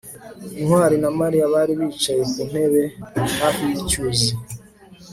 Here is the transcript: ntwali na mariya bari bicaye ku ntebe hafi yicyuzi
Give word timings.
ntwali 0.63 0.95
na 1.03 1.09
mariya 1.19 1.45
bari 1.53 1.73
bicaye 1.79 2.23
ku 2.31 2.39
ntebe 2.49 2.83
hafi 3.41 3.61
yicyuzi 3.69 4.31